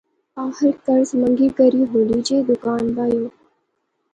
آخر 0.45 0.71
قرض 0.85 1.11
مانگ 1.19 1.41
کری 1.57 1.81
ہولی 1.91 2.19
جئی 2.27 2.39
دکان 2.49 2.83
بائیوں 2.95 3.29